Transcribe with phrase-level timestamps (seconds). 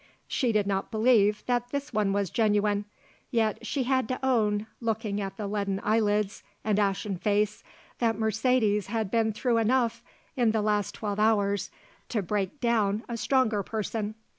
[0.27, 2.85] She did not believe that this one was genuine,
[3.29, 7.63] yet she had to own, looking at the leaden eyelids and ashen face,
[7.99, 10.03] that Mercedes had been through enough
[10.35, 11.69] in the last twelve hours
[12.09, 14.15] to break down a stronger person.